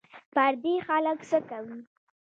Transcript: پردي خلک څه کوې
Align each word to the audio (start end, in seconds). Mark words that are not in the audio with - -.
پردي 0.33 0.75
خلک 0.87 1.19
څه 1.29 1.39
کوې 1.49 1.77